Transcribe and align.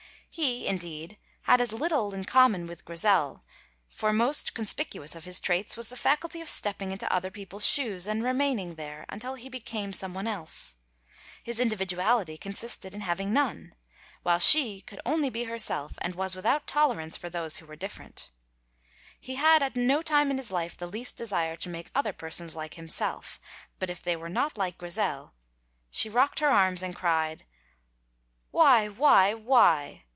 He, 0.33 0.65
indeed, 0.65 1.17
had 1.41 1.59
as 1.59 1.73
little 1.73 2.13
in 2.13 2.23
common 2.23 2.65
with 2.65 2.85
Grizel, 2.85 3.43
for 3.89 4.13
most 4.13 4.53
conspicuous 4.53 5.13
of 5.13 5.25
his 5.25 5.41
traits 5.41 5.75
was 5.75 5.89
the 5.89 5.97
faculty 5.97 6.39
of 6.39 6.47
stepping 6.47 6.93
into 6.93 7.13
other 7.13 7.29
people's 7.29 7.65
shoes 7.67 8.07
and 8.07 8.23
remaining 8.23 8.75
there 8.75 9.05
until 9.09 9.33
he 9.33 9.49
became 9.49 9.91
someone 9.91 10.27
else; 10.27 10.75
his 11.43 11.59
individuality 11.59 12.37
consisted 12.37 12.93
in 12.95 13.01
having 13.01 13.33
none, 13.33 13.75
while 14.23 14.39
she 14.39 14.79
could 14.79 15.01
only 15.05 15.29
be 15.29 15.43
herself 15.43 15.95
and 15.97 16.15
was 16.15 16.33
without 16.33 16.65
tolerance 16.65 17.17
for 17.17 17.29
those 17.29 17.57
who 17.57 17.65
were 17.65 17.75
different; 17.75 18.31
he 19.19 19.35
had 19.35 19.61
at 19.61 19.75
no 19.75 20.01
time 20.01 20.31
in 20.31 20.37
his 20.37 20.49
life 20.49 20.77
the 20.77 20.87
least 20.87 21.17
desire 21.17 21.57
to 21.57 21.67
make 21.67 21.91
other 21.93 22.13
persons 22.13 22.55
like 22.55 22.75
himself, 22.75 23.37
but 23.79 23.89
if 23.89 24.01
they 24.01 24.15
were 24.15 24.29
not 24.29 24.57
like 24.57 24.77
Grizel 24.77 25.33
she 25.89 26.07
rocked 26.07 26.39
her 26.39 26.47
arms 26.49 26.81
and 26.81 26.95
cried, 26.95 27.43
"Why, 28.51 28.87
why, 28.87 29.33
why?" 29.33 30.05